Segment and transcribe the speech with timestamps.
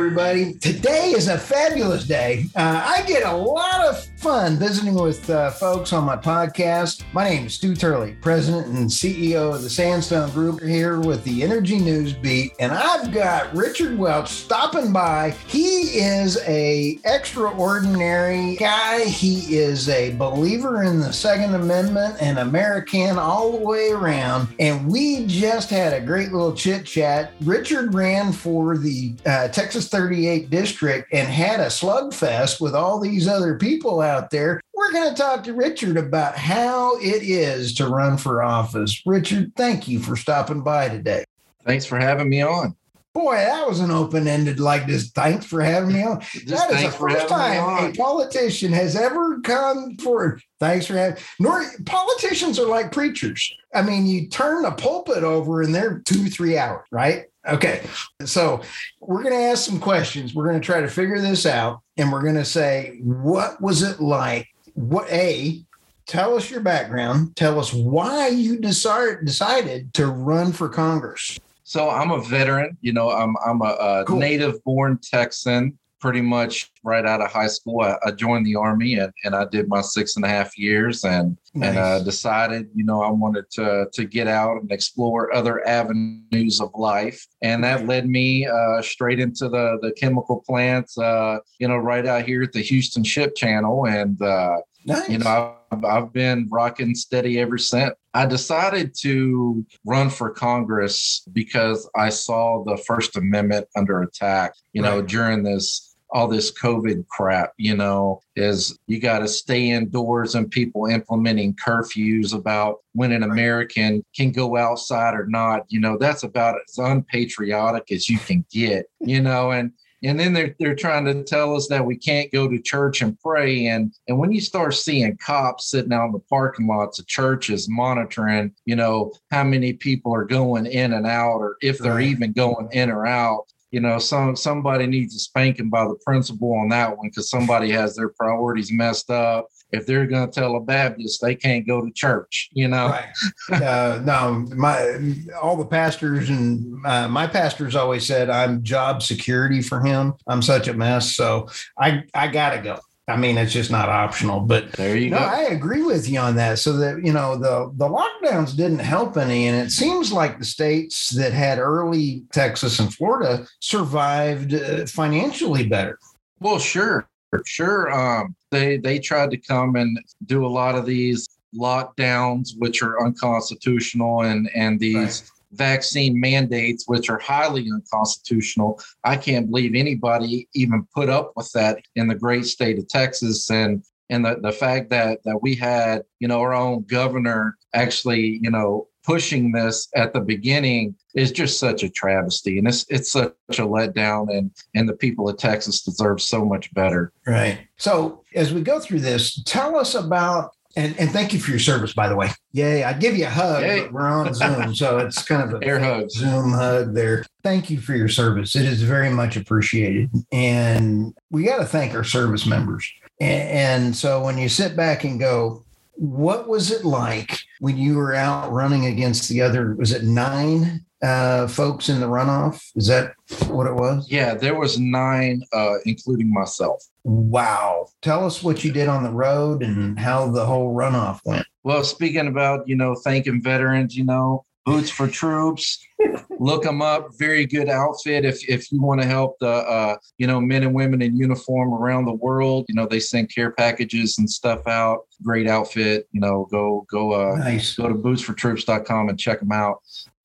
[0.00, 0.54] everybody.
[0.54, 2.46] Today is a fabulous day.
[2.56, 7.04] Uh, I get a lot of fun visiting with uh, folks on my podcast.
[7.14, 11.42] My name is Stu Turley, President and CEO of the Sandstone Group, here with the
[11.42, 15.30] Energy News Beat, and I've got Richard Welch stopping by.
[15.46, 19.04] He is a extraordinary guy.
[19.04, 24.48] He is a believer in the Second Amendment and American all the way around.
[24.60, 27.32] And we just had a great little chit chat.
[27.40, 33.26] Richard ran for the uh, Texas 38 district and had a slugfest with all these
[33.26, 34.60] other people out there.
[34.74, 39.02] We're going to talk to Richard about how it is to run for office.
[39.06, 41.24] Richard, thank you for stopping by today.
[41.64, 42.74] Thanks for having me on.
[43.12, 45.10] Boy, that was an open ended like this.
[45.10, 46.20] Thanks for having me on.
[46.32, 50.42] Just that is the first time a politician has ever come forward.
[50.60, 51.20] Thanks for having.
[51.40, 53.52] Nor politicians are like preachers.
[53.74, 57.24] I mean, you turn the pulpit over and they're two, three hours, right?
[57.48, 57.82] Okay.
[58.24, 58.62] So
[59.00, 60.34] we're going to ask some questions.
[60.34, 61.80] We're going to try to figure this out.
[62.00, 64.48] And we're going to say, what was it like?
[64.72, 65.60] What, A,
[66.06, 67.36] tell us your background.
[67.36, 71.38] Tell us why you decide, decided to run for Congress.
[71.62, 72.78] So I'm a veteran.
[72.80, 74.18] You know, I'm I'm a, a Cool.
[74.18, 75.78] native-born Texan.
[76.00, 79.44] Pretty much right out of high school, I, I joined the army and, and I
[79.44, 83.50] did my six and a half years and and uh, decided, you know, I wanted
[83.52, 88.82] to to get out and explore other avenues of life, and that led me uh,
[88.82, 90.96] straight into the the chemical plants.
[90.96, 95.08] Uh, you know, right out here at the Houston Ship Channel, and uh, Nice.
[95.08, 97.94] you know I've, I've been rocking steady ever since.
[98.14, 104.82] I decided to run for congress because i saw the first amendment under attack you
[104.82, 110.34] know during this all this covid crap you know is you got to stay indoors
[110.34, 115.96] and people implementing curfews about when an american can go outside or not you know
[115.98, 119.72] that's about as unpatriotic as you can get you know and
[120.02, 123.18] and then they're they're trying to tell us that we can't go to church and
[123.20, 127.06] pray and and when you start seeing cops sitting out in the parking lots of
[127.06, 132.00] churches monitoring you know how many people are going in and out or if they're
[132.00, 136.54] even going in or out you know some somebody needs a spanking by the principal
[136.54, 140.56] on that one because somebody has their priorities messed up if they're going to tell
[140.56, 143.62] a baptist they can't go to church you know Right.
[143.62, 144.98] Uh, no, my
[145.40, 150.14] all the pastors and uh, my pastors always said I'm job security for him.
[150.26, 151.48] I'm such a mess, so
[151.78, 152.78] I I gotta go.
[153.10, 154.40] I mean, it's just not optional.
[154.40, 156.58] But there you no, go I agree with you on that.
[156.58, 160.44] So that you know the the lockdowns didn't help any, and it seems like the
[160.44, 165.98] states that had early Texas and Florida survived uh, financially better.
[166.40, 167.08] Well, sure,
[167.44, 167.92] sure.
[167.92, 173.04] Um, they they tried to come and do a lot of these lockdowns, which are
[173.04, 178.80] unconstitutional, and and these vaccine mandates, which are highly unconstitutional.
[179.04, 183.50] I can't believe anybody even put up with that in the great state of Texas,
[183.50, 188.38] and and the the fact that that we had you know our own governor actually
[188.42, 193.10] you know pushing this at the beginning is just such a travesty and it's it's
[193.10, 197.12] such a letdown and and the people of Texas deserve so much better.
[197.26, 197.60] Right.
[197.78, 201.58] So as we go through this, tell us about and, and thank you for your
[201.58, 202.30] service, by the way.
[202.52, 203.62] Yay, I give you a hug.
[203.62, 203.82] Yay.
[203.82, 206.14] but We're on Zoom, so it's kind of a Air hugs.
[206.14, 207.24] Zoom hug there.
[207.42, 208.54] Thank you for your service.
[208.54, 210.10] It is very much appreciated.
[210.30, 212.90] And we got to thank our service members.
[213.20, 215.64] And, and so when you sit back and go,
[215.94, 220.84] what was it like when you were out running against the other, was it nine
[221.02, 222.62] uh, folks in the runoff?
[222.76, 223.14] Is that
[223.48, 224.10] what it was?
[224.10, 226.82] Yeah, there was nine, uh, including myself.
[227.04, 227.86] Wow.
[228.02, 231.46] Tell us what you did on the road and how the whole runoff went.
[231.62, 235.82] Well, speaking about you know thanking veterans, you know boots for troops,
[236.38, 237.08] look them up.
[237.18, 240.74] Very good outfit if if you want to help the uh, you know men and
[240.74, 242.66] women in uniform around the world.
[242.68, 245.00] You know they send care packages and stuff out.
[245.22, 246.06] Great outfit.
[246.12, 247.74] You know go go uh, Nice.
[247.76, 249.78] go to bootsfortroops.com and check them out.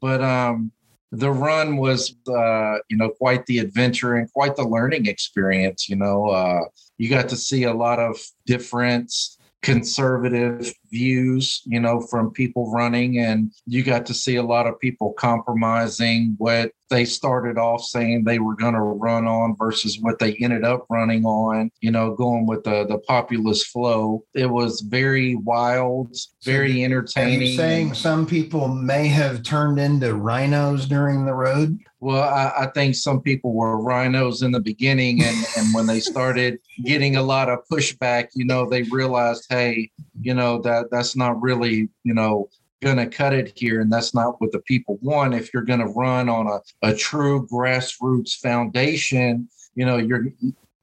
[0.05, 0.71] But um,
[1.11, 5.89] the run was, uh, you know, quite the adventure and quite the learning experience.
[5.89, 6.65] You know, uh,
[6.99, 8.15] you got to see a lot of
[8.45, 9.11] different
[9.63, 14.79] conservative views, you know, from people running, and you got to see a lot of
[14.79, 20.19] people compromising what they started off saying they were going to run on versus what
[20.19, 24.23] they ended up running on, you know, going with the, the populist flow.
[24.33, 27.41] It was very wild, very Are entertaining.
[27.41, 31.79] you saying some people may have turned into rhinos during the road?
[31.99, 35.99] Well, I, I think some people were rhinos in the beginning, and, and when they
[35.99, 39.89] started getting a lot of pushback, you know, they realized, hey,
[40.21, 42.49] you know, that that's not really, you know,
[42.81, 45.33] going to cut it here, and that's not what the people want.
[45.33, 50.27] If you're going to run on a, a true grassroots foundation, you know, you're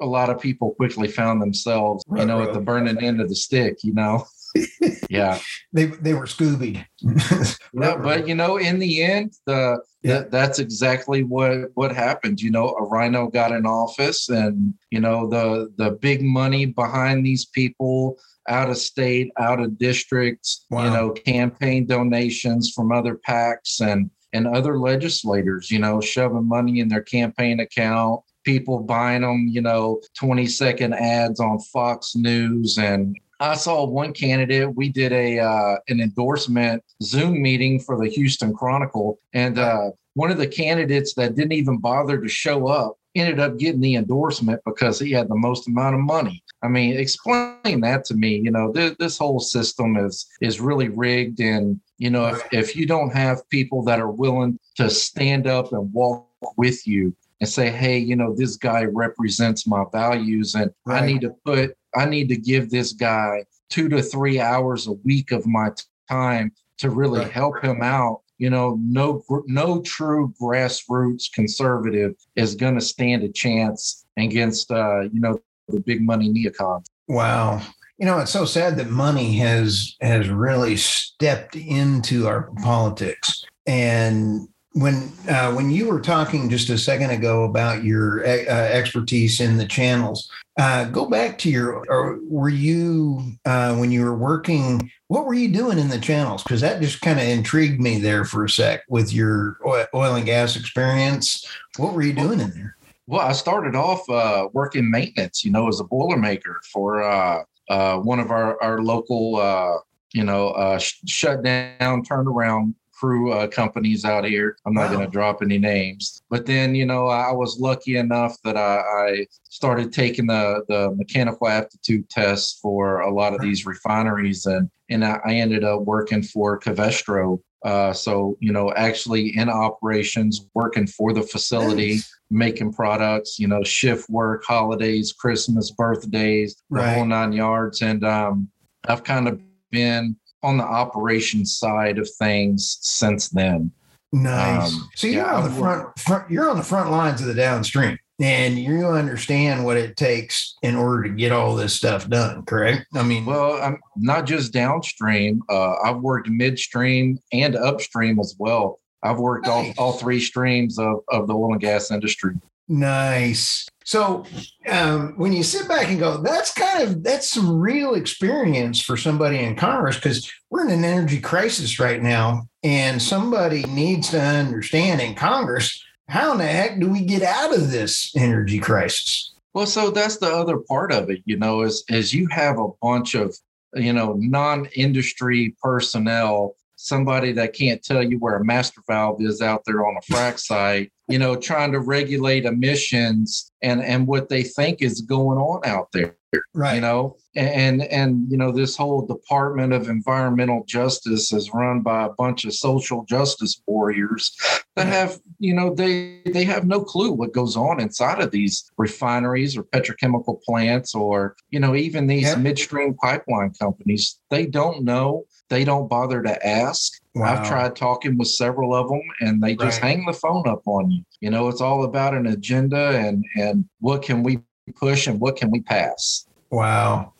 [0.01, 3.37] a lot of people quickly found themselves, you know, at the burning end of the
[3.37, 4.27] stick, you know.
[5.11, 5.39] yeah.
[5.73, 6.85] They they were Scoobied.
[7.75, 10.15] No, but you know, in the end, the Yeah.
[10.15, 12.41] that that's exactly what what happened.
[12.41, 17.25] You know, a rhino got in office, and you know the the big money behind
[17.25, 18.19] these people
[18.49, 20.67] out of state, out of districts.
[20.71, 20.85] Wow.
[20.85, 25.71] You know, campaign donations from other PACs and and other legislators.
[25.71, 28.23] You know, shoving money in their campaign account.
[28.45, 34.13] People buying them, you know, 20 second ads on Fox News and I saw one
[34.13, 34.73] candidate.
[34.77, 40.31] We did a uh, an endorsement Zoom meeting for the Houston Chronicle, and uh, one
[40.31, 44.61] of the candidates that didn't even bother to show up ended up getting the endorsement
[44.65, 46.43] because he had the most amount of money.
[46.63, 48.37] I mean, explain that to me.
[48.37, 52.77] You know, this, this whole system is is really rigged, and you know, if if
[52.77, 56.27] you don't have people that are willing to stand up and walk
[56.57, 61.21] with you and say, hey, you know, this guy represents my values, and I need
[61.23, 65.47] to put I need to give this guy two to three hours a week of
[65.47, 67.31] my t- time to really Right.
[67.33, 68.21] help him out.
[68.43, 75.03] You know, no no true grassroots conservative is going to stand a chance against uh,
[75.03, 76.87] you know the big money neocons.
[77.07, 77.63] Wow.
[77.99, 83.45] You know, it's so sad that money has has really stepped into our politics.
[83.65, 89.41] And when uh, when you were talking just a second ago about your uh, expertise
[89.41, 91.85] in the channels, uh, go back to your.
[91.89, 94.91] Or were you uh, when you were working?
[95.09, 96.43] What were you doing in the channels?
[96.43, 100.25] Because that just kind of intrigued me there for a sec with your oil, and
[100.27, 101.47] gas experience.
[101.77, 102.77] What were you doing in there?
[103.07, 107.99] Well, I started off uh, working maintenance, you know, as a boilermaker for uh, uh,
[107.99, 109.79] one of our our local, uh,
[110.15, 114.57] you know, uh, sh- shut down turnaround crew uh, companies out here.
[114.65, 114.97] I'm not Wow.
[114.99, 118.77] going to drop any names, but then you know, I was lucky enough that I,
[119.07, 124.71] I started taking the the mechanical aptitude tests for a lot of these refineries, and
[124.89, 127.41] and I, I ended up working for Covestro.
[127.65, 132.19] Uh, so you know, actually in operations, working for the facility Nice.
[132.31, 136.95] making products, you know, shift work, holidays, Christmas, birthdays, the Right.
[136.95, 137.83] whole nine yards.
[137.83, 138.49] And um,
[138.89, 139.41] I've kind of
[139.71, 143.71] been on the operations side of things since then.
[144.13, 144.75] Nice.
[144.75, 146.31] Um, so you're yeah, on the front, front.
[146.31, 150.77] You're on the front lines of the downstream, and you understand what it takes in
[150.77, 152.45] order to get all this stuff done.
[152.45, 152.85] Correct?
[152.95, 155.43] I mean, Well, I'm not just downstream.
[155.49, 158.81] Uh, I've worked midstream and upstream as well.
[159.03, 159.75] I've worked Nice.
[159.79, 162.35] all, all three streams of, of the oil and gas industry.
[162.73, 163.69] Nice.
[163.85, 164.25] So
[164.69, 168.97] um, when you sit back and go, that's kind of that's some real experience for
[168.97, 174.21] somebody in Congress because we're in an energy crisis right now, and somebody needs to
[174.21, 179.35] understand in Congress how in the heck do we get out of this energy crisis?
[179.55, 182.69] Well, so that's the other part of it, you know, is is you have a
[182.81, 183.37] bunch of,
[183.75, 189.63] you know, non-industry personnel, somebody that can't tell you where a master valve is out
[189.67, 194.43] there on a frac site, you know, trying to regulate emissions and and what they
[194.43, 196.17] think is going on out there
[196.55, 196.77] Right.
[196.77, 202.05] you know and and you know this whole department of environmental justice is run by
[202.05, 204.35] a bunch of social justice warriors
[204.77, 208.71] that have you know they they have no clue what goes on inside of these
[208.79, 212.39] refineries or petrochemical plants or you know even these Yep.
[212.39, 214.19] midstream pipeline companies.
[214.31, 215.25] They don't know.
[215.51, 217.35] They don't bother to ask Wow.
[217.35, 219.97] I've tried talking with several of them and they just Right.
[219.97, 221.05] hang the phone up on you.
[221.21, 224.41] You know, it's all about an agenda and and what can we
[224.77, 226.27] push and what can we pass.
[226.51, 227.13] Wow.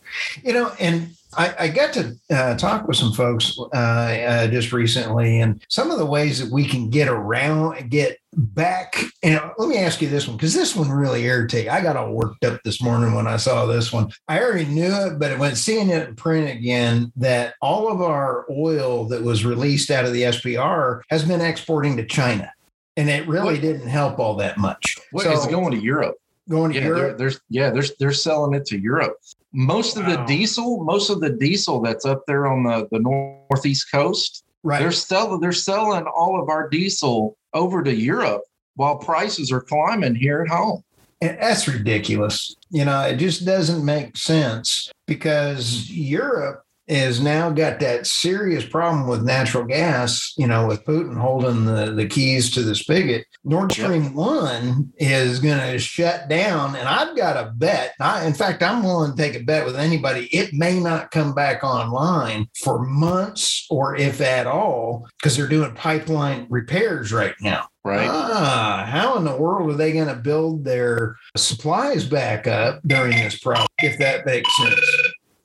[0.43, 4.71] You know, and I, I got to uh, talk with some folks uh, uh, just
[4.71, 9.01] recently, and some of the ways that we can get around, get back.
[9.21, 11.69] And let me ask you this one, because this one really irritated.
[11.69, 14.11] I got all worked up this morning when I saw this one.
[14.27, 18.45] I already knew it, but when seeing it in print again, that all of our
[18.51, 22.51] oil that was released out of the SPR has been exporting to China.
[22.95, 23.61] And it really What?
[23.61, 24.97] didn't help all that much.
[25.11, 26.15] What So, is going to Europe?
[26.49, 27.17] going to Yeah, they're, Europe?
[27.17, 29.15] they're yeah, they're they're selling it to Europe.
[29.53, 30.15] Most of Wow.
[30.15, 34.79] the diesel, most of the diesel that's up there on the, the northeast coast, Right.
[34.79, 38.43] they're selling they're selling all of our diesel over to Europe
[38.75, 40.83] while prices are climbing here at home.
[41.21, 42.55] And that's ridiculous.
[42.71, 49.07] You know, it just doesn't make sense because Europe has now got that serious problem
[49.07, 53.25] with natural gas, you know, with Putin holding the, the keys to the spigot.
[53.43, 53.85] Nord Yep.
[53.85, 56.75] Stream 1 is going to shut down.
[56.75, 57.93] And I've got a bet.
[57.99, 60.25] I, in fact, I'm willing to take a bet with anybody.
[60.25, 65.73] It may not come back online for months or if at all, because they're doing
[65.73, 67.67] pipeline repairs right now.
[67.85, 68.07] Right.
[68.09, 73.11] Ah, how in the world are they going to build their supplies back up during
[73.11, 73.67] this problem?
[73.79, 74.79] If that makes sense,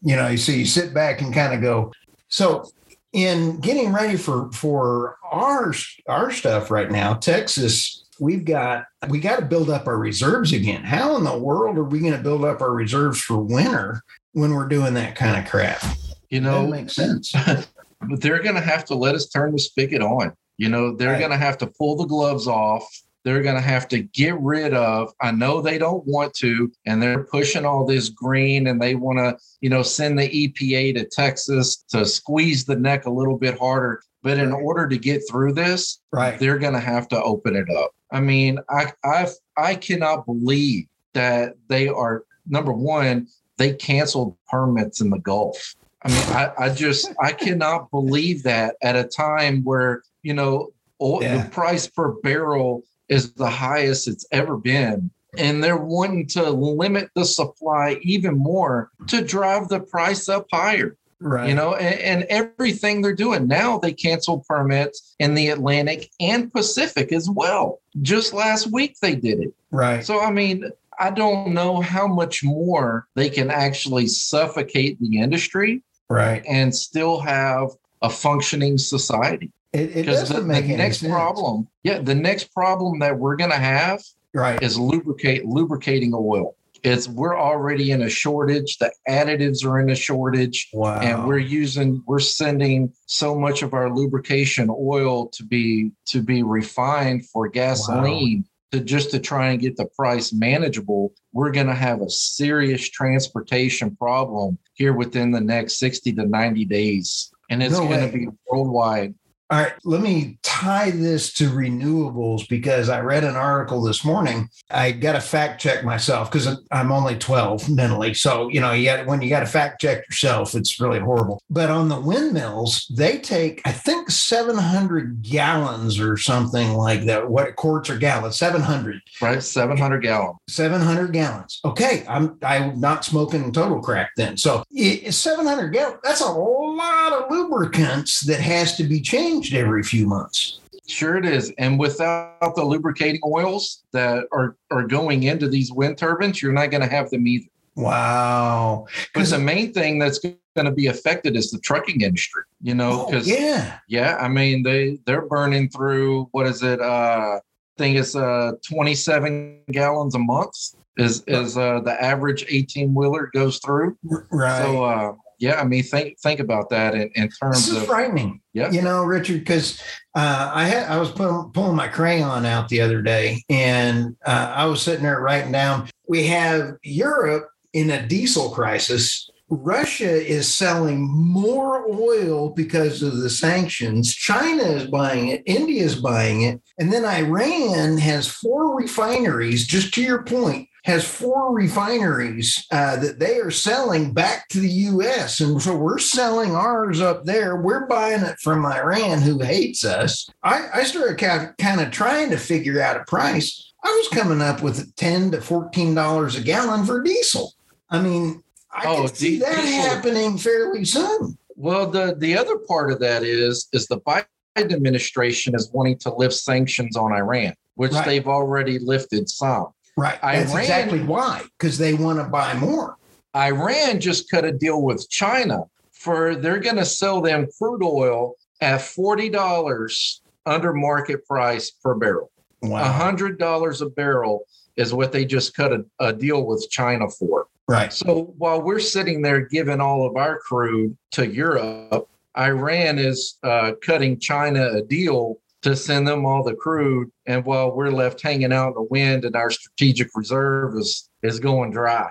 [0.02, 0.28] you know.
[0.28, 1.92] You see, you sit back and kind of go.
[2.28, 2.70] So,
[3.12, 5.72] in getting ready for for our
[6.08, 10.82] our stuff right now, Texas, we've got we got to build up our reserves again.
[10.84, 14.02] How in the world are we going to build up our reserves for winter
[14.32, 15.82] when we're doing that kind of crap?
[16.30, 17.32] you That know, makes sense.
[17.46, 20.32] but they're going to have to let us turn the spigot on.
[20.58, 21.18] You know, they're Right.
[21.18, 22.84] going to have to pull the gloves off.
[23.28, 25.12] They're going to have to get rid of.
[25.20, 29.18] I know they don't want to, and they're pushing all this green, and they want
[29.18, 33.58] to, you know, send the EPA to Texas to squeeze the neck a little bit
[33.58, 34.00] harder.
[34.22, 36.38] But in order to get through this, Right.
[36.40, 37.90] they're going to have to open it up.
[38.10, 43.26] I mean, I I I cannot believe that they are number one.
[43.58, 45.74] They canceled permits in the Gulf.
[46.02, 50.70] I mean, I, I just I cannot believe that at a time where you know
[51.02, 51.42] oil, Yeah.
[51.44, 55.10] the price per barrel is the highest it's ever been.
[55.36, 60.96] And they're wanting to limit the supply even more to drive the price up higher
[61.20, 61.48] Right.
[61.48, 66.52] you know and, and everything they're doing now they cancel permits in the atlantic and
[66.52, 70.04] pacific as well just last week they did it Right.
[70.04, 75.82] so i mean i don't know how much more they can actually suffocate the industry
[76.08, 76.44] Right.
[76.48, 81.10] and still have a functioning society It, it doesn't the, make the any next sense.
[81.12, 84.02] problem yeah the next problem that we're going to have
[84.34, 84.62] Right.
[84.62, 89.94] is lubricate lubricating oil it's we're already in a shortage the additives are in a
[89.96, 91.00] shortage Wow.
[91.00, 96.42] and we're using we're sending so much of our lubrication oil to be to be
[96.42, 101.74] refined for gasoline to just to try and get the price manageable we're going to
[101.74, 107.72] have a serious transportation problem here within the next 60 to 90 days and it's
[107.72, 109.14] No going to be worldwide
[109.50, 114.50] All right, let me tie this to renewables because I read an article this morning.
[114.70, 118.12] I got to fact check myself because I'm only 12 mentally.
[118.12, 121.40] So, you know, you got, when you got to fact check yourself, it's really horrible.
[121.48, 127.30] But on the windmills, they take, I think, 700 gallons or something like that.
[127.30, 128.36] What quarts or gallons?
[128.36, 129.00] 700.
[129.22, 130.36] right 700 gallons.
[130.48, 131.60] 700 gallons.
[131.64, 134.36] Okay, I'm I'm not smoking total crack then.
[134.36, 136.00] So i- 700 gallons.
[136.04, 140.60] That's a lot of lubricants that has to be changed every few months.
[140.86, 141.52] Sure, it is.
[141.58, 146.70] And without the lubricating oils that are, are going into these wind turbines, you're not
[146.70, 147.46] going to have them either.
[147.76, 148.86] Wow.
[149.12, 153.04] Because the main thing that's going to be affected is the trucking industry, you know,
[153.06, 156.80] Oh, because yeah, yeah, I mean they they're burning through what is it?
[156.80, 157.40] Uh, I
[157.76, 160.54] think it's uh 27 gallons a month
[160.96, 163.96] is is uh, the average 18 wheeler goes through.
[164.32, 164.62] right.
[164.62, 167.86] So uh, yeah, I mean think think about that in, in this terms is of
[167.86, 168.40] frightening.
[168.52, 168.70] yeah.
[168.70, 169.80] You know, Richard, because
[170.16, 174.52] uh, I had I was pulling, pulling my crayon out the other day, and uh,
[174.54, 175.88] I was sitting there writing down.
[176.08, 179.30] We have Europe in a diesel crisis.
[179.50, 184.14] Russia is selling more oil because of the sanctions.
[184.14, 185.42] China is buying it.
[185.46, 189.66] India is buying it, and then Iran has four refineries.
[189.66, 194.68] Just to your point, has four refineries uh, that they are selling back to the
[194.68, 195.40] U.S.
[195.40, 197.56] And so we're selling ours up there.
[197.56, 200.28] We're buying it from Iran, who hates us.
[200.42, 203.72] I, I started kind of, kind of trying to figure out a price.
[203.84, 207.52] I was coming up with ten to fourteen dollars a gallon for diesel.
[207.90, 208.42] I mean,
[208.72, 211.38] I Oh, can see that diesel- happening fairly soon.
[211.54, 214.24] Well, the the other part of that is is the Biden
[214.56, 218.06] administration is wanting to lift sanctions on Iran, which Right.
[218.06, 219.66] they've already lifted some.
[219.98, 220.18] Right.
[220.22, 222.96] That's exactly why, because they want to buy more.
[223.34, 228.34] Iran just cut a deal with China for they're going to sell them crude oil
[228.60, 232.30] at forty dollars under market price per barrel.
[232.64, 234.44] Hundred dollars a barrel
[234.76, 237.48] is what they just cut a, a deal with China for.
[237.66, 237.92] Right.
[237.92, 243.72] So while we're sitting there giving all of our crude to Europe, Iran is uh,
[243.82, 248.52] cutting China a deal to send them all the crude, and while we're left hanging
[248.52, 252.10] out in the wind and our strategic reserve is is going dry.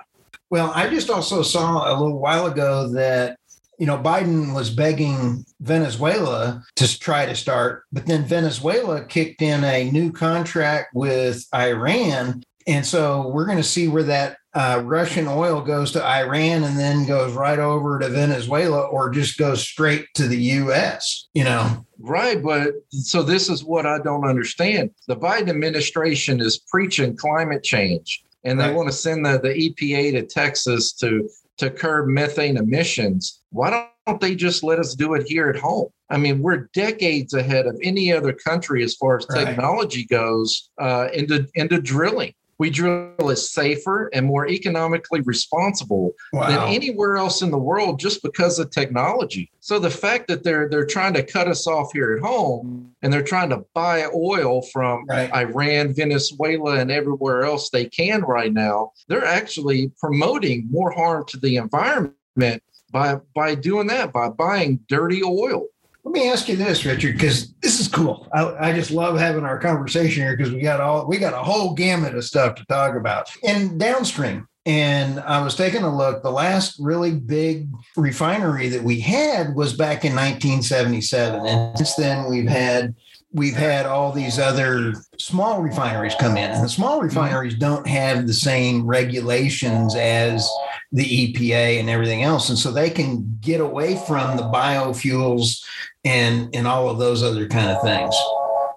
[0.50, 3.38] Well, I just also saw a little while ago that
[3.78, 9.64] you know Biden was begging Venezuela to try to start, but then Venezuela kicked in
[9.64, 15.28] a new contract with Iran, and so we're going to see where that uh, Russian
[15.28, 20.06] oil goes to Iran and then goes right over to Venezuela, or just goes straight
[20.14, 21.28] to the U.S.
[21.32, 24.90] You know, Right, but so this is what I don't understand.
[25.06, 28.74] The Biden administration is preaching climate change, and they Right.
[28.74, 33.40] want to send the, the EPA to Texas to to curb methane emissions.
[33.50, 35.88] Why don't they just let us do it here at home?
[36.08, 39.46] I mean, we're decades ahead of any other country as far as Right.
[39.46, 42.32] technology goes uh, into into drilling.
[42.58, 48.22] We drill is safer and more economically responsible than anywhere else in the world just
[48.22, 49.50] because of technology.
[49.60, 53.12] So the fact that they're they're trying to cut us off here at home and
[53.12, 55.32] they're trying to buy oil from Right.
[55.32, 61.36] Iran, Venezuela, and everywhere else they can right now, they're actually promoting more harm to
[61.38, 65.66] the environment by by doing that, by buying dirty oil.
[66.08, 68.26] Let me ask you this, Richard, because this is cool.
[68.32, 71.44] I, I just love having our conversation here because we got all we got a
[71.44, 73.30] whole gamut of stuff to talk about.
[73.46, 76.22] And downstream, and I was taking a look.
[76.22, 82.30] The last really big refinery that we had was back in 1977, and since then
[82.30, 82.94] we've had
[83.30, 87.08] we've had all these other small refineries come in, and the small mm-hmm.
[87.08, 90.50] refineries don't have the same regulations as
[90.90, 95.62] the EPA and everything else, and so they can get away from the biofuels
[96.08, 98.14] and and all of those other kind of things.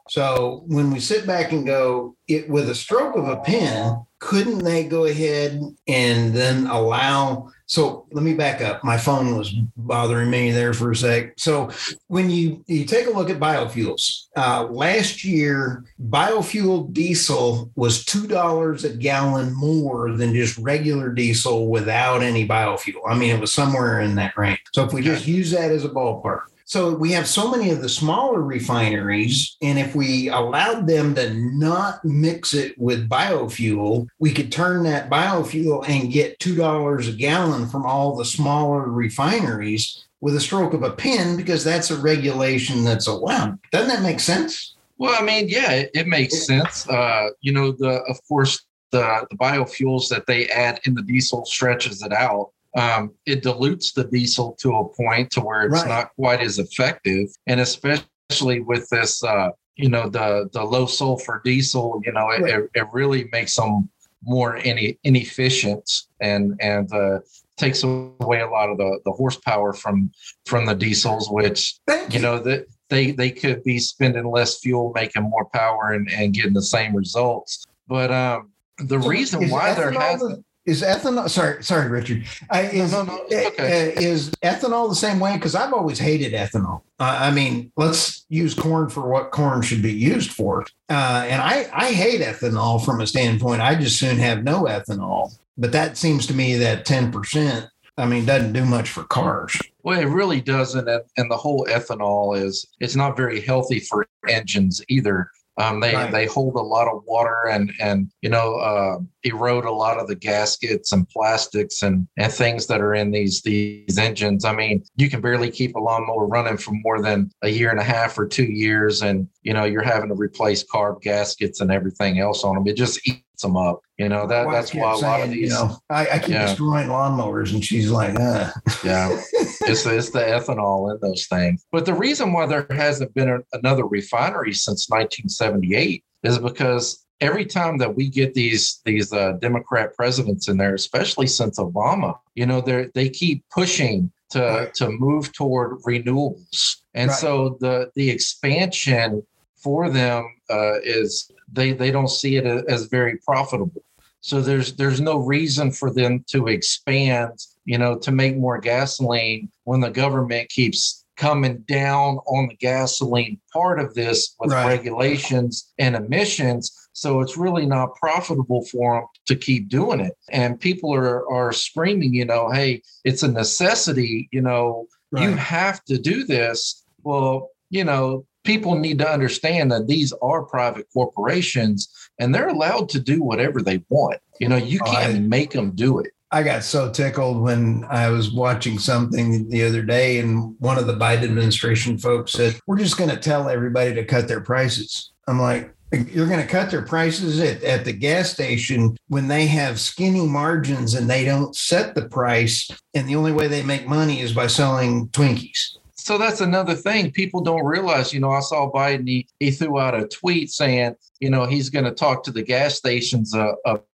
[0.09, 4.59] So when we sit back and go, it with a stroke of a pen, couldn't
[4.59, 7.49] they go ahead and then allow?
[7.65, 8.83] So let me back up.
[8.83, 11.33] My phone was bothering me there for a sec.
[11.37, 11.69] So
[12.07, 18.27] when you you take a look at biofuels, uh, last year biofuel diesel was two
[18.27, 23.01] dollars a gallon more than just regular diesel without any biofuel.
[23.07, 24.59] I mean, it was somewhere in that range.
[24.73, 26.41] So if we just use that as a ballpark.
[26.71, 31.33] So we have so many of the smaller refineries, and if we allowed them to
[31.33, 37.11] not mix it with biofuel, we could turn that biofuel and get two dollars a
[37.11, 41.97] gallon from all the smaller refineries with a stroke of a pen because that's a
[41.97, 43.59] regulation that's allowed.
[43.73, 44.75] Doesn't that make sense?
[44.97, 46.87] Well, I mean, yeah, it, it makes sense.
[46.87, 51.43] Uh, you know, the of course the the biofuels that they add in the diesel
[51.43, 52.51] stretches it out.
[52.75, 55.87] Um, it dilutes the diesel to a point to where it's Right.
[55.89, 61.41] not quite as effective, and especially with this, uh, you know, the the low sulfur
[61.43, 62.53] diesel, you know, it, Right.
[62.55, 63.89] it, it really makes them
[64.23, 65.89] more ine- inefficient
[66.21, 67.19] and and uh,
[67.57, 70.11] takes away a lot of the the horsepower from
[70.45, 74.91] from the diesels, which Thank you know that they they could be spending less fuel
[74.93, 79.91] making more power and, and getting the same results but um the reason why there
[79.91, 80.21] has
[80.65, 82.23] is ethanol sorry sorry richard.
[82.49, 83.95] I, is, no, no, it's okay.
[83.95, 85.35] uh, is ethanol the same way?
[85.35, 86.81] Because i've always hated ethanol.
[86.99, 90.61] Uh, i mean let's use corn for what corn should be used for.
[90.89, 95.31] Uh, and i i hate ethanol from a standpoint i just soon have no ethanol.
[95.57, 99.59] But that seems to me that 10% i mean doesn't do much for cars.
[99.83, 104.05] Well it really doesn't and, and the whole ethanol is it's not very healthy for
[104.29, 105.29] engines either.
[105.57, 106.11] Um, they Right.
[106.11, 110.07] they hold a lot of water and and you know uh, erode a lot of
[110.07, 114.45] the gaskets and plastics and and things that are in these these engines.
[114.45, 117.79] I mean, you can barely keep a lawnmower running for more than a year and
[117.79, 121.71] a half or two years, and you know you're having to replace carb gaskets and
[121.71, 122.67] everything else on them.
[122.67, 123.81] It just eats them up.
[123.97, 125.49] You know that My that's why a kept lot of these.
[125.49, 126.45] you know i, I keep Yeah.
[126.47, 128.51] destroying lawnmowers and she's like uh.
[128.83, 131.63] Yeah, it's the, it's the ethanol in those things.
[131.71, 137.45] But the reason why there hasn't been a, another refinery since 1978 is because every
[137.45, 142.45] time that we get these these uh, Democrat presidents in there, especially since Obama, you
[142.45, 144.73] know, they they keep pushing to Right.
[144.75, 147.19] to move toward renewables, and Right.
[147.19, 149.23] so the the expansion
[149.55, 153.83] for them uh, is they they don't see it as very profitable.
[154.21, 157.33] So there's there's no reason for them to expand,
[157.65, 163.39] you know, to make more gasoline when the government keeps coming down on the gasoline
[163.53, 164.65] part of this with Right.
[164.65, 166.71] regulations and emissions.
[166.93, 170.13] So it's really not profitable for them to keep doing it.
[170.31, 175.83] And people are are screaming, you know, hey, it's a necessity, you know, you have
[175.85, 176.83] to do this.
[177.03, 181.87] Well, you know, people need to understand that these are private corporations
[182.19, 184.19] and they're allowed to do whatever they want.
[184.39, 186.11] You know, you can't I- make them do it.
[186.33, 190.87] I got so tickled when I was watching something the other day, and one of
[190.87, 195.11] the Biden administration folks said, We're just going to tell everybody to cut their prices.
[195.27, 199.45] I'm like, You're going to cut their prices at, at the gas station when they
[199.47, 202.69] have skinny margins and they don't set the price.
[202.93, 205.77] And the only way they make money is by selling Twinkies.
[205.95, 208.13] So that's another thing people don't realize.
[208.13, 211.69] You know, I saw Biden, he, he threw out a tweet saying, you know, he's
[211.69, 213.51] going to talk to the gas stations uh,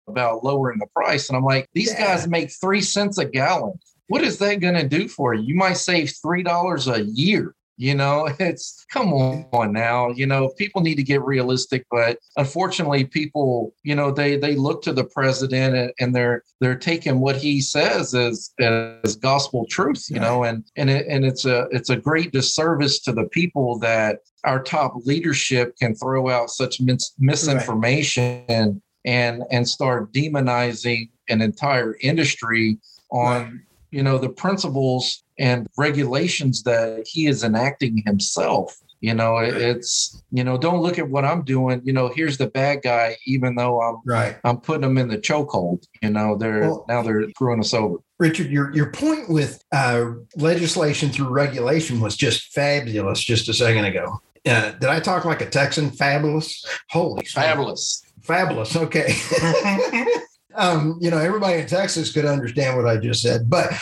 [0.09, 1.29] about lowering the price.
[1.29, 2.17] And I'm like, these Yeah.
[2.17, 3.75] guys make three cents a gallon.
[4.09, 5.43] What is that going to do for you?
[5.45, 7.55] You might save $3 a year.
[7.77, 10.11] You know, it's come on now.
[10.11, 14.81] You know, people need to get realistic, but unfortunately, people, you know, they they look
[14.83, 20.07] to the president and, and they're they're taking what he says as as gospel truth.
[20.09, 23.81] You know, and and it, and it's a it's a great disservice to the people
[23.81, 31.41] that our top leadership can throw out such mis- misinformation and and start demonizing an
[31.43, 32.79] entire industry
[33.11, 39.57] on you know the principles and regulations that he is enacting himself you know it-
[39.57, 43.17] it's you know don't look at what i'm doing you know here's the bad guy
[43.27, 44.37] even though i'm Right.
[44.45, 47.99] i'm putting them in the chokehold you know they're Well- now they're screwing us over
[48.21, 53.87] Richard, your, your point with uh, legislation through regulation was just fabulous just a second
[53.87, 54.21] ago.
[54.47, 55.91] Uh, did I talk like a Texan?
[55.91, 56.65] Fabulous.
[56.91, 58.75] Holy fabulous Fabulous.
[58.75, 59.15] Okay.
[60.55, 63.73] um, you know, everybody in Texas could understand what I just said, but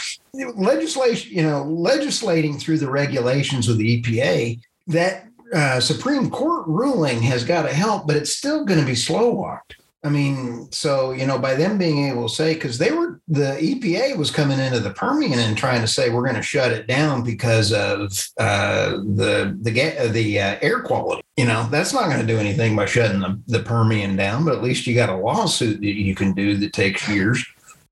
[0.56, 7.22] legislation, you know, legislating through the regulations of the EPA, that uh, Supreme Court ruling
[7.22, 9.76] has got to help, but it's still going to be slow walked.
[10.04, 13.56] I mean, so you know, by them being able to say, because they were the
[13.60, 16.88] EPA was coming into the Permian and trying to say we're going to shut it
[16.88, 21.22] down because of uh, the the the uh, air quality.
[21.36, 24.44] You know, that's not going to do anything by shutting the, the Permian down.
[24.44, 27.44] But at least you got a lawsuit that you can do that takes years.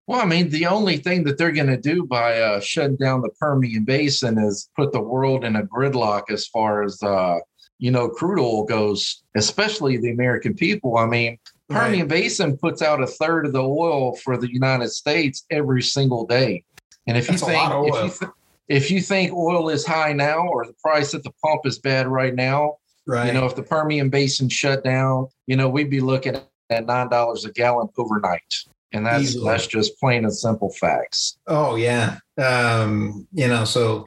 [0.09, 3.20] Well, I mean, the only thing that they're going to do by uh, shutting down
[3.20, 7.38] the Permian Basin is put the world in a gridlock as far as, uh,
[7.79, 10.96] you know, crude oil goes, especially the American people.
[10.96, 11.38] I mean,
[11.70, 16.26] Permian Basin puts out a third of the oil for the United States every single
[16.26, 16.64] day.
[17.06, 18.04] And if That's you think if oil.
[18.04, 18.30] you, th-
[18.68, 22.06] if you think oil is high now or the price at the pump is bad
[22.09, 23.26] right now, Right.
[23.28, 26.37] you know, if the Permian Basin shut down, you know, we'd be looking
[26.70, 28.54] at nine dollars a gallon overnight,
[28.92, 29.48] and that's Easily.
[29.48, 31.38] that's just plain and simple facts.
[31.48, 32.18] Oh yeah.
[32.38, 34.06] Um, you know, so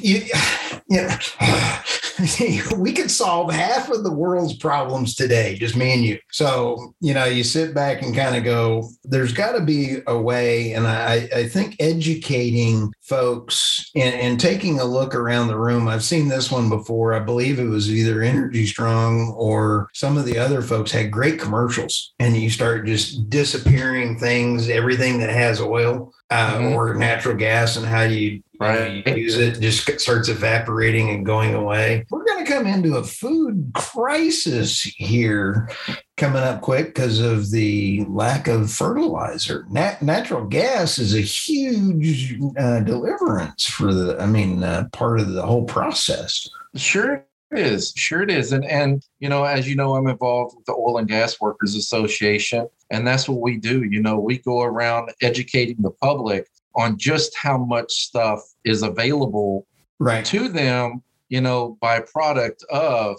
[0.00, 0.22] you,
[0.88, 1.18] yeah,
[2.78, 6.18] we could solve half of the world's problems today, just me and you.
[6.30, 10.18] So, you know, you sit back and kind of go, there's got to be a
[10.18, 10.72] way.
[10.72, 16.04] And I, I think educating folks and, and taking a look around the room, I've
[16.04, 17.12] seen this one before.
[17.12, 21.38] I believe it was either Energy Strong or some of the other folks had great
[21.38, 22.14] commercials.
[22.18, 26.74] And you start just disappearing things, everything that has oil uh, Mhm.
[26.74, 29.06] or natural gas and how you, Right.
[29.06, 32.04] you use it just starts evaporating and going away.
[32.10, 35.68] We're going to come into a food crisis here
[36.16, 39.66] coming up quick because of the lack of fertilizer.
[39.70, 45.32] Nat- natural gas is a huge uh, deliverance for the, I mean, uh, part of
[45.32, 46.48] the whole process.
[46.74, 47.92] Sure it is.
[47.96, 48.52] Sure it is.
[48.52, 51.74] And and you know, as you know, I'm involved with the Oil and Gas Workers
[51.74, 53.84] Association, and that's what we do.
[53.84, 59.66] You know, we go around educating the public on just how much stuff is available
[59.98, 60.24] Right.
[60.26, 63.16] to them, you know, by product of,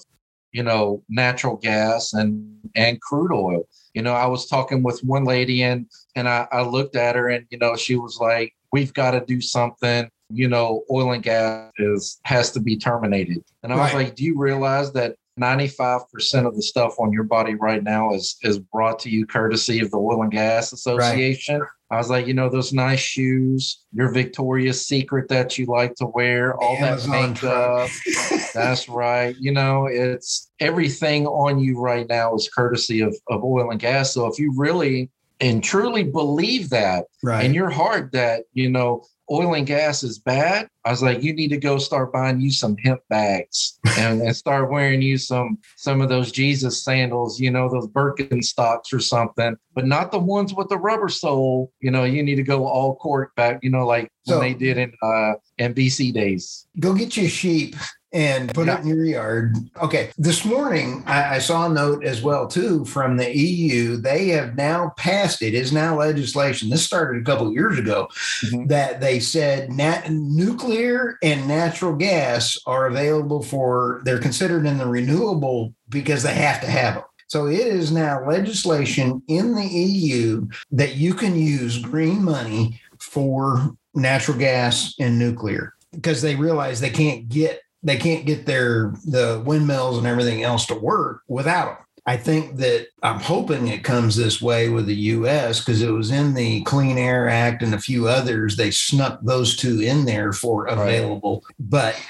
[0.52, 3.67] you know, natural gas and and crude oil.
[3.93, 7.30] You know, I was talking with one lady and and I, I looked at her
[7.30, 11.24] and you know, she was like, We've got to do something, you know, oil and
[11.24, 13.43] gas is has to be terminated.
[13.63, 17.56] And I was like, Do you realize that 95% of the stuff on your body
[17.56, 21.62] right now is is brought to you courtesy of the Oil and Gas Association.
[21.89, 26.06] I was like, you know, those nice shoes, your Victoria's Secret that you like to
[26.08, 27.89] wear, all that Amazon makeup.
[28.54, 29.36] That's right.
[29.39, 34.13] You know, it's everything on you right now is courtesy of, of oil and gas.
[34.13, 37.45] So if you really and truly believe that Right.
[37.45, 41.34] in your heart that, you know, oil and gas is bad, I was like, you
[41.34, 45.58] need to go start buying you some hemp bags and, and start wearing you some
[45.76, 50.54] some of those Jesus sandals, you know, those Birkenstocks or something, but not the ones
[50.54, 51.72] with the rubber sole.
[51.82, 54.54] You know, you need to go all cork back, you know, like So- when they
[54.54, 56.68] did in uh NBC days.
[56.80, 57.76] go get your sheep
[58.13, 58.78] and put Yeah.
[58.78, 59.56] it in your yard.
[59.82, 60.12] Okay.
[60.17, 63.98] This morning, I, I saw a note as well too from the EU.
[63.98, 66.70] They have now passed it is now legislation.
[66.70, 68.08] This started a couple of years ago
[68.46, 68.70] Mhm.
[68.70, 74.02] that they said nat- nuclear and natural gas are available for.
[74.06, 77.04] They're considered in the renewable because they have to have them.
[77.28, 83.72] So it is now legislation in the EU that you can use green money for
[83.93, 89.41] natural gas and nuclear because they realize they can't get they can't get their the
[89.45, 91.78] windmills and everything else to work without them.
[92.06, 96.12] I think that I'm hoping it comes this way with the US because it was
[96.12, 98.56] in the Clean Air Act and a few others.
[98.56, 101.43] They snuck those two in there for available.
[101.60, 102.02] But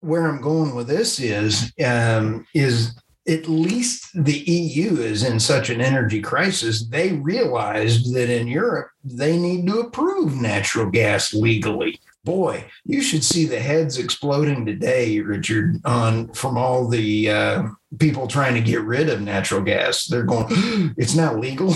[0.00, 2.94] where I'm going with this is um, is
[3.28, 6.86] at least the EU is in such an energy crisis.
[6.86, 12.00] They realized that in Europe they need to approve natural gas legally.
[12.24, 17.62] Boy, you should see the heads exploding today, Richard, on from all the uh,
[17.98, 20.06] people trying to get rid of natural gas.
[20.06, 20.46] They're going,
[20.96, 21.74] it's not legal.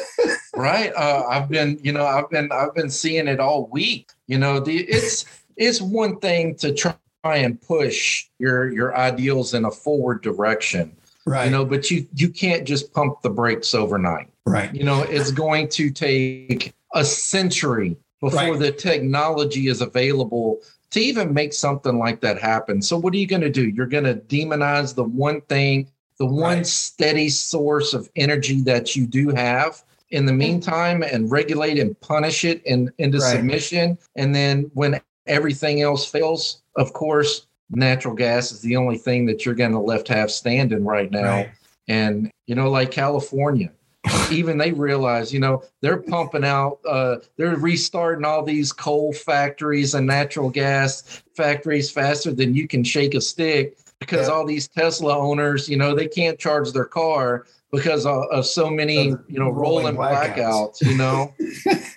[0.56, 0.92] right.
[0.96, 4.10] Uh, I've been, you know, I've been, I've been seeing it all week.
[4.26, 5.26] You know, the it's
[5.56, 11.44] it's one thing to try and push your your ideals in a forward direction, right.
[11.44, 14.28] you know, but you you can't just pump the brakes overnight.
[14.44, 14.74] right.
[14.74, 18.58] You know, it's going to take a century before Right.
[18.58, 22.80] the technology is available to even make something like that happen.
[22.80, 23.68] So what are you going to do?
[23.68, 26.66] You're going to demonize the one thing, the one Right.
[26.66, 32.44] steady source of energy that you do have in the meantime and regulate and punish
[32.44, 33.36] it in, into Right.
[33.36, 33.98] submission.
[34.14, 39.44] And then when everything else fails, of course, natural gas is the only thing that
[39.44, 41.38] you're going to left have standing right now.
[41.38, 41.50] Right.
[41.88, 43.72] And, you know, like California,
[44.30, 49.94] even they realize, you know, they're pumping out, uh, they're restarting all these coal factories
[49.94, 54.34] and natural gas factories faster than you can shake a stick because Yeah.
[54.34, 58.70] all these Tesla owners, you know, they can't charge their car because of, of so
[58.70, 60.80] many, you know, rolling rolling blackouts.
[60.80, 61.34] blackouts, you know,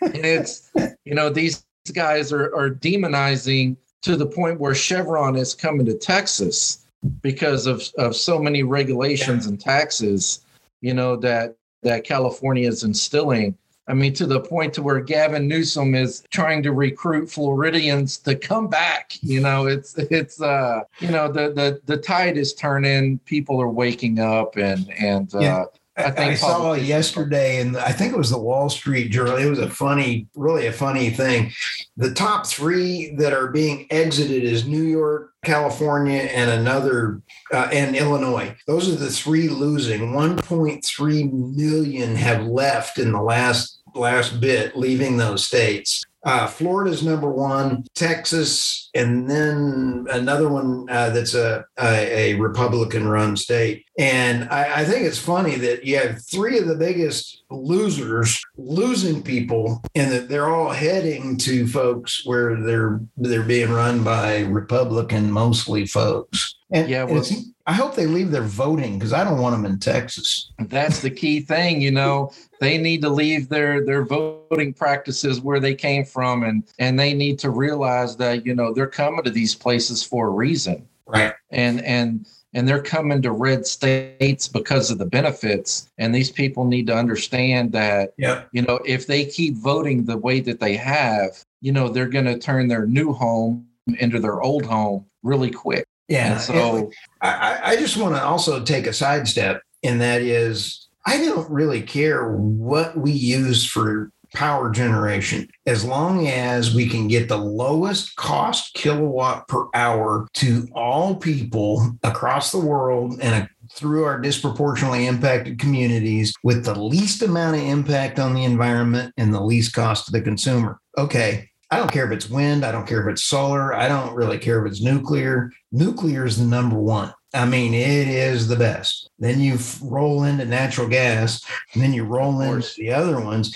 [0.01, 0.71] and it's,
[1.05, 5.93] you know, these guys are, are demonizing to the point where Chevron is coming to
[5.93, 6.85] Texas
[7.21, 10.41] because of, of so many regulations and taxes,
[10.81, 13.57] you know, that that California is instilling.
[13.89, 18.35] I mean, to the point to where Gavin Newsom is trying to recruit Floridians to
[18.35, 19.13] come back.
[19.21, 23.19] You know, it's it's uh, you know, the the the tide is turning.
[23.19, 25.65] People are waking up, and and uh, Yeah.
[25.97, 29.37] I I, saw it yesterday, and I think it was the Wall Street Journal.
[29.37, 31.51] It was a funny, really a funny thing.
[31.95, 37.95] The top three that are being exited is New York, California, and another, uh, and
[37.95, 38.55] Illinois.
[38.67, 40.11] Those are the three losing.
[40.11, 46.03] 1.3 million have left in the last last bit, leaving those states.
[46.23, 53.07] Uh, Florida's number one, Texas, and then another one uh, that's a, a, a Republican
[53.07, 53.85] run state.
[53.97, 59.23] And I, I think it's funny that you have three of the biggest losers losing
[59.23, 65.31] people, and that they're all heading to folks where they're they're being run by Republican
[65.31, 66.55] mostly folks.
[66.71, 69.65] And, Yeah, well- it's- I hope they leave their voting because I don't want them
[69.69, 70.51] in Texas.
[70.69, 72.31] that's the key thing you know
[72.61, 77.13] they need to leave their their voting practices where they came from and and they
[77.13, 81.33] need to realize that you know they're coming to these places for a reason Right.
[81.51, 82.25] and and
[82.57, 86.95] and they're coming to red states because of the benefits and these people need to
[86.95, 88.49] understand that Yep.
[88.51, 92.25] you know if they keep voting the way that they have you know they're going
[92.25, 93.67] to turn their new home
[93.99, 96.31] into their old home really quick Yeah.
[96.33, 96.91] and so
[97.21, 101.49] I, I- I just want to also take a sidestep, and that is I don't
[101.49, 107.37] really care what we use for power generation as long as we can get the
[107.37, 114.19] lowest cost kilowatt per hour to all people across the world and uh, through our
[114.19, 119.73] disproportionately impacted communities with the least amount of impact on the environment and the least
[119.73, 120.79] cost to the consumer.
[120.97, 121.49] Okay.
[121.69, 122.63] I don't care if it's wind.
[122.63, 123.73] I don't care if it's solar.
[123.73, 125.51] I don't really care if it's nuclear.
[125.73, 127.13] Nuclear is the number one.
[127.33, 129.09] I mean, it is the best.
[129.19, 133.53] Then you roll into natural gas, and then you roll into the other ones.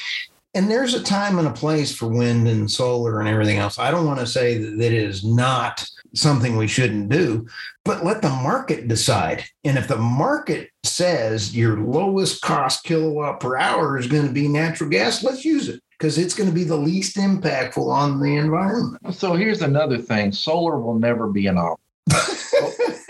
[0.54, 3.80] And there's a time and a place for wind and solar and everything else.
[3.80, 7.48] I don't want to say that it is not something we shouldn't do,
[7.86, 9.46] but let the market decide.
[9.64, 14.50] And if the market says your lowest cost kilowatt per hour is going to be
[14.50, 18.36] natural gas, let's use it because it's going to be the least impactful on the
[18.38, 19.14] environment.
[19.14, 21.86] so here's another thing solar will never be an option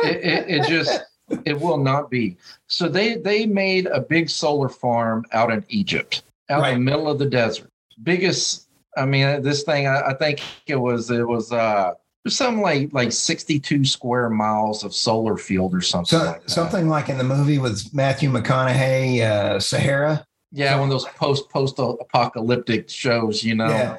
[0.03, 1.01] it, it, it just
[1.45, 2.35] it will not be
[2.67, 7.07] so they they made a big solar farm out in egypt out in the middle
[7.09, 7.69] of the desert
[8.03, 12.35] biggest i mean this thing i, I think it was it was uh it was
[12.35, 16.49] something like like 62 square miles of solar field or something So, like that.
[16.51, 20.25] something like in the movie with Matthew McConaughey, uh, Sahara.
[20.51, 23.97] yeah one of those post post apocalyptic shows you know Yeah.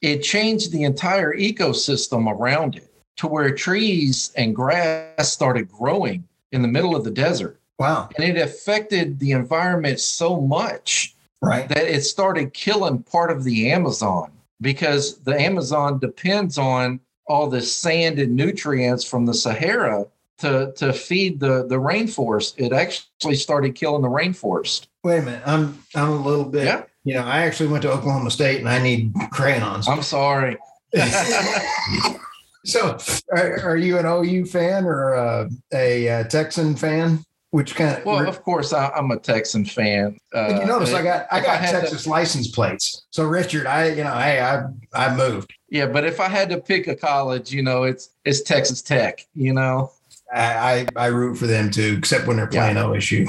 [0.00, 6.62] it changed the entire ecosystem around it to where trees and grass started growing in
[6.62, 8.08] the middle of the desert Wow.
[8.16, 11.68] and it affected the environment so much Right.
[11.68, 17.62] that it started killing part of the Amazon because the Amazon depends on all the
[17.62, 20.06] sand and nutrients from the Sahara
[20.38, 22.54] to to feed the the rainforest.
[22.56, 24.86] It actually started killing the rainforest.
[25.04, 25.42] Wait a minute.
[25.46, 26.64] I'm I'm a little bit.
[26.64, 26.84] Yeah.
[27.04, 29.88] You know, I actually went to Oklahoma State and I need crayons.
[29.88, 30.58] I'm sorry.
[32.64, 32.98] so,
[33.30, 37.24] are, are you an OU fan or uh, a, uh Texan fan?
[37.50, 40.18] Which kind of Well, of course, I, I'm a Texan fan.
[40.34, 43.06] Uh, you notice I got I if I got to- Texas license plates.
[43.10, 45.52] So Richard, I you know, hey, I I moved.
[45.70, 49.26] yeah, but if I had to pick a college, you know, it's it's Texas Tech.
[49.34, 49.92] You know.
[50.30, 53.26] I I, I root for them too, except when they're playing OSU.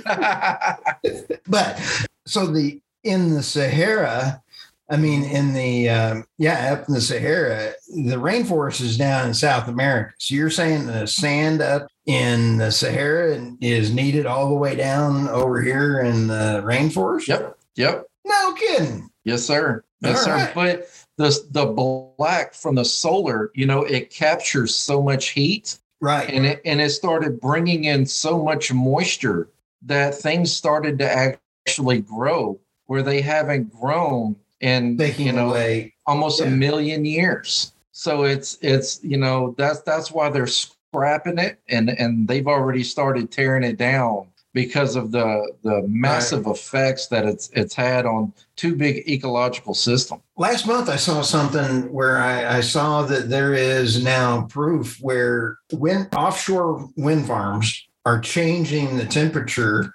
[1.46, 1.80] But
[2.26, 4.42] so the in the Sahara,
[4.90, 9.34] I mean, in the um, yeah, up in the Sahara, the rainforest is down in
[9.34, 10.12] South America.
[10.18, 15.28] So you're saying the sand up in the Sahara is needed all the way down
[15.28, 17.28] over here in the rainforest?
[17.28, 17.56] yep.
[17.76, 18.06] Yep.
[18.26, 19.08] No kidding.
[19.24, 19.84] Yes, sir.
[20.02, 20.34] Yes, All sir.
[20.34, 20.54] right.
[20.54, 26.28] But the the black from the solar, you know, it captures so much heat, Right.
[26.28, 29.48] and it and it started bringing in so much moisture
[29.82, 35.94] that things started to actually grow where they haven't grown in Taking you know away.
[36.06, 36.46] almost Yeah.
[36.46, 37.72] a million years.
[37.92, 42.82] So it's it's you know that's that's why they're scrapping it and and they've already
[42.84, 48.32] started tearing it down because of the the massive effects that it's it's had on
[48.56, 50.22] two big ecological systems.
[50.36, 55.58] Last month, I saw something where I, I saw that there is now proof where
[55.72, 59.92] wind offshore wind farms are changing the temperature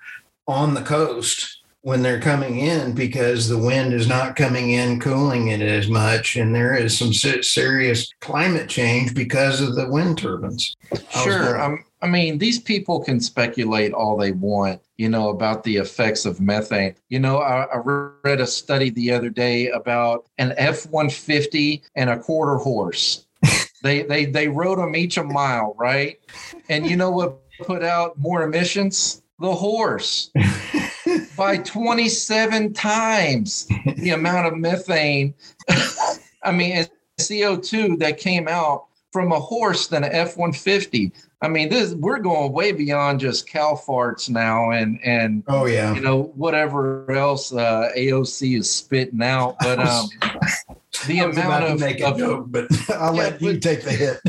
[0.47, 5.49] on the coast when they're coming in because the wind is not coming in cooling
[5.49, 10.75] it as much and there is some serious climate change because of the wind turbines
[11.11, 11.61] Sure.
[11.61, 16.25] Um, I mean, these people can speculate all they want, you know, about the effects
[16.25, 16.95] of methane.
[17.09, 22.09] You know, I, I read a study the other day about an F 150 and
[22.09, 23.25] a quarter horse.
[23.83, 26.19] they, they, they rode them each a mile, right?
[26.69, 29.21] And you know what put out more emissions?
[29.39, 30.31] The horse
[31.37, 33.67] by 27 times
[33.97, 35.33] the amount of methane.
[36.43, 41.11] I mean, and CO2 that came out from a horse than an F 150.
[41.41, 45.93] I mean, this we're going way beyond just cow farts now and and oh yeah
[45.93, 49.55] you know whatever else uh, AOC is spitting out.
[49.59, 50.07] But um,
[51.07, 53.61] the I was about amount of, make of joke but i'll Yeah, let you but-
[53.61, 54.19] take the hit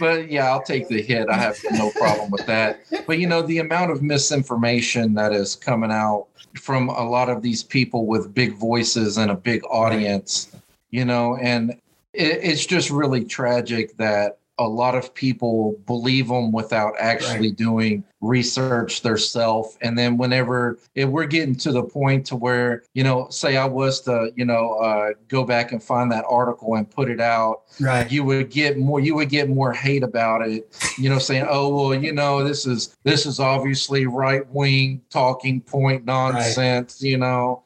[0.00, 1.28] but yeah, I'll take the hit.
[1.28, 2.80] I have no problem with that.
[3.06, 7.42] But you know, the amount of misinformation that is coming out from a lot of
[7.42, 10.50] these people with big voices and a big audience,
[10.90, 11.70] you know, and
[12.12, 18.04] it, it's just really tragic that a lot of people believe them without actually doing
[18.20, 19.78] research theirself.
[19.80, 23.64] And then whenever if we're getting to the point to where you know say i
[23.64, 27.62] was to you know uh, go back and find that article and put it out
[27.80, 28.10] right.
[28.10, 30.68] you would get more you would get more hate about it
[30.98, 35.60] you know saying oh well you know this is this is obviously right wing talking
[35.60, 37.62] point nonsense you know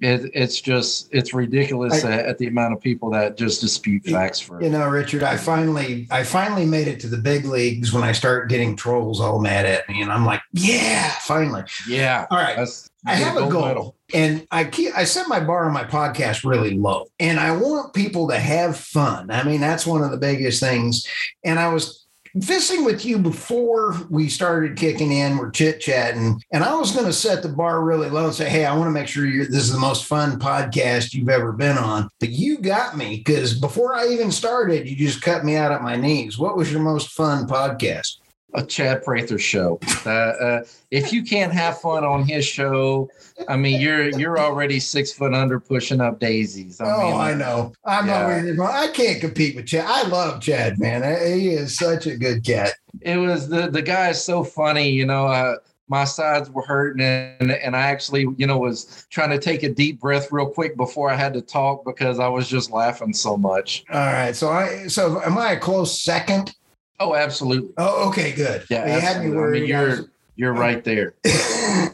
[0.00, 4.38] it, it's just it's ridiculous I- at, the amount of people that just dispute facts
[4.40, 8.04] for You know, Richard, I finally I finally made it to the big leagues when
[8.04, 10.00] I start getting trolls all mad at me.
[10.02, 11.64] And I'm like, yeah, finally.
[11.88, 12.56] yeah All right.
[12.56, 13.64] that's I have a goal.
[13.66, 13.96] medal.
[14.12, 17.06] And I keep I set my bar on my podcast really low.
[17.20, 19.30] And I want people to have fun.
[19.30, 21.06] I mean, that's one of the biggest things.
[21.44, 22.06] And I was
[22.40, 27.12] visiting with you before we started kicking in, we're chit-chatting, and I was going to
[27.12, 29.72] set the bar really low and say, Hey, I want to make sure this is
[29.72, 32.08] the most fun podcast you've ever been on.
[32.20, 35.82] But you got me because before I even started, you just cut me out at
[35.82, 36.38] my knees.
[36.38, 38.18] What was your most fun podcast?
[38.54, 39.78] A Chad Prather show.
[40.06, 43.10] Uh, uh, if you can't have fun on his show,
[43.48, 46.80] I mean, you're you're already six foot under pushing up daisies.
[46.80, 47.72] I oh, mean, I know.
[47.84, 48.52] I'm yeah.
[48.54, 49.84] not I can't compete with Chad.
[49.86, 51.02] I love Chad, man.
[51.38, 52.72] He is such a good cat.
[53.02, 54.88] it was the the guy is so funny.
[54.90, 55.56] You know, uh,
[55.88, 59.68] my sides were hurting, and and I actually, you know, was trying to take a
[59.68, 63.36] deep breath real quick before I had to talk because I was just laughing so
[63.36, 63.84] much.
[63.90, 64.34] All right.
[64.34, 66.54] So I so am I a close second?
[67.00, 67.70] Oh, absolutely.
[67.78, 68.64] Oh, okay, good.
[68.70, 69.36] Yeah, you had me absolutely.
[69.36, 69.60] I worried.
[69.60, 69.98] mean, you're
[70.36, 71.14] you're right there.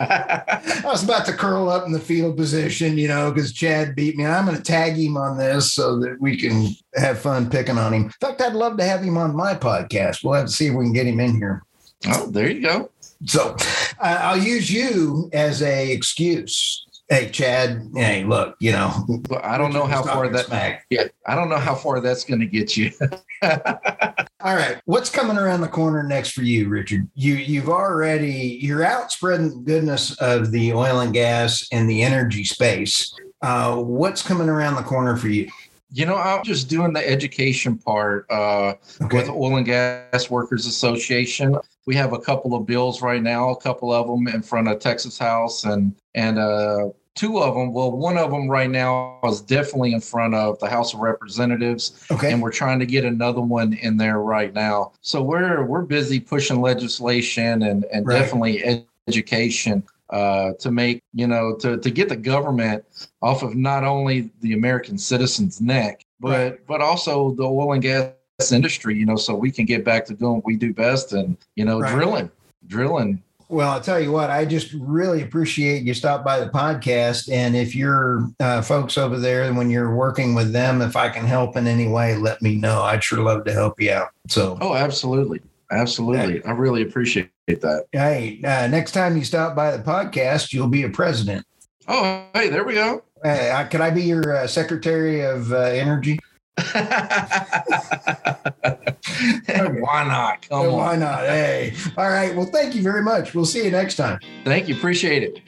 [0.01, 4.17] I was about to curl up in the field position, you know, because Chad beat
[4.17, 4.27] me.
[4.27, 7.93] I'm going to tag him on this so that we can have fun picking on
[7.95, 8.03] him.
[8.05, 10.23] In fact, I'd love to have him on my podcast.
[10.25, 11.63] We'll have to see if we can get him in here.
[12.09, 12.91] oh, there you go.
[13.27, 13.57] So
[14.01, 16.85] uh, I'll use you as a excuse.
[17.09, 17.91] Hey, Chad.
[17.95, 18.91] Hey, look, you know,
[19.29, 20.47] Well, I don't know how far that.
[20.47, 20.87] smack.
[20.91, 22.91] Yeah, I don't know how far that's going to get you.
[23.45, 27.09] All right, what's coming around the corner next for you, Richard?
[27.15, 32.03] You you've already you're out spreading the goodness of the oil and gas and the
[32.03, 33.15] energy space.
[33.43, 35.49] Uh, what's coming around the corner for you?
[35.91, 39.17] You know, I'm just doing the education part uh, Okay.
[39.17, 41.57] with Oil and Gas Workers Association.
[41.87, 44.81] We have a couple of bills right now, a couple of them in front of
[44.81, 47.73] Texas House, and and uh, two of them.
[47.73, 52.05] Well, one of them right now is definitely in front of the House of Representatives,
[52.11, 52.33] Okay.
[52.33, 54.93] and we're trying to get another one in there right now.
[55.01, 58.19] So we're we're busy pushing legislation and and Right.
[58.19, 62.85] definitely ed- education uh, to make you know to to get the government
[63.23, 66.67] off of not only the American citizen's neck, but Right.
[66.67, 68.13] but also the oil and gas
[68.53, 68.97] industry.
[68.97, 71.65] You know, so we can get back to doing what we do best and you
[71.65, 71.93] know Right.
[71.95, 72.31] drilling,
[72.67, 73.23] drilling.
[73.49, 77.31] Well, I'll tell you what, I just really appreciate you stop by the podcast.
[77.31, 81.25] And if you're uh, folks over there, when you're working with them, if I can
[81.27, 82.83] help in any way, let me know.
[82.83, 84.09] I'd sure love to help you out.
[84.29, 85.41] So, Oh, absolutely,
[85.71, 86.43] absolutely.
[86.45, 87.85] I really appreciate that.
[87.93, 91.47] hey, uh, next time you stop by the podcast, you'll be a president.
[91.87, 93.03] Oh, hey, there we go.
[93.25, 96.19] Uh, could I be your uh, secretary of uh, energy?
[96.57, 96.73] Why
[100.07, 100.49] not?
[100.49, 101.01] Come Why on.
[101.01, 101.21] not?
[101.21, 102.35] Hey, all right.
[102.35, 103.35] Well, thank you very much.
[103.35, 104.19] We'll see you next time.
[104.45, 104.77] Thank you.
[104.77, 105.41] Appreciate it.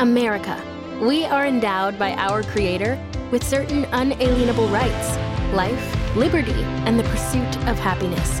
[0.00, 0.62] America.
[1.00, 5.16] We are endowed by our Creator with certain unalienable rights
[5.52, 8.40] life, liberty, and the pursuit of happiness.